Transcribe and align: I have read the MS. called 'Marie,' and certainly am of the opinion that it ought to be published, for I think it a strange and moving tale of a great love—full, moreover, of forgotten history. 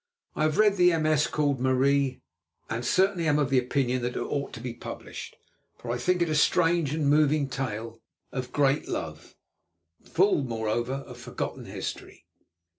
I 0.35 0.41
have 0.45 0.57
read 0.57 0.77
the 0.77 0.97
MS. 0.97 1.27
called 1.27 1.59
'Marie,' 1.59 2.23
and 2.71 2.83
certainly 2.83 3.27
am 3.27 3.37
of 3.37 3.51
the 3.51 3.59
opinion 3.59 4.01
that 4.01 4.15
it 4.15 4.19
ought 4.19 4.51
to 4.53 4.59
be 4.59 4.73
published, 4.73 5.35
for 5.77 5.91
I 5.91 5.99
think 5.99 6.23
it 6.23 6.29
a 6.29 6.33
strange 6.33 6.91
and 6.95 7.07
moving 7.07 7.47
tale 7.47 8.01
of 8.31 8.45
a 8.47 8.51
great 8.51 8.87
love—full, 8.87 10.43
moreover, 10.43 11.03
of 11.05 11.17
forgotten 11.19 11.65
history. 11.65 12.25